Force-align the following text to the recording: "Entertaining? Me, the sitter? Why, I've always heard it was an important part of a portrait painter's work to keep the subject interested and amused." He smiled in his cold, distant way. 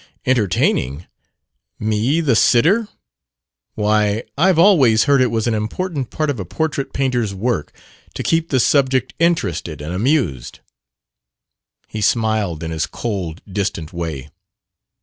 "Entertaining? 0.25 1.05
Me, 1.77 2.21
the 2.21 2.35
sitter? 2.35 2.87
Why, 3.75 4.23
I've 4.35 4.57
always 4.57 5.03
heard 5.03 5.21
it 5.21 5.29
was 5.29 5.45
an 5.45 5.53
important 5.53 6.09
part 6.09 6.31
of 6.31 6.39
a 6.39 6.43
portrait 6.43 6.91
painter's 6.91 7.35
work 7.35 7.71
to 8.15 8.23
keep 8.23 8.49
the 8.49 8.59
subject 8.59 9.13
interested 9.19 9.79
and 9.79 9.93
amused." 9.93 10.59
He 11.87 12.01
smiled 12.01 12.63
in 12.63 12.71
his 12.71 12.87
cold, 12.87 13.43
distant 13.47 13.93
way. 13.93 14.31